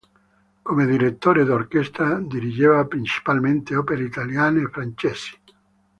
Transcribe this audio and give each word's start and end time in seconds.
Come 0.63 0.87
direttore 0.87 1.43
d'orchestra 1.43 2.19
dirigeva 2.21 2.87
principalmente 2.87 3.75
opere 3.75 4.01
italiane 4.03 4.63
e 4.63 4.67
francesi. 4.71 5.39